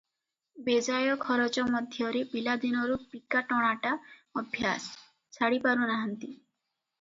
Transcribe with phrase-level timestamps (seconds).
[0.67, 3.93] ବେଜାୟ ଖରଚ ମଧ୍ୟରେ ପିଲାଦିନରୁ ପିକା ଟଣାଟା
[4.43, 4.89] ଅଭ୍ୟାସ,
[5.39, 6.33] ଛାଡ଼ିପାରୁ ନାହାନ୍ତି।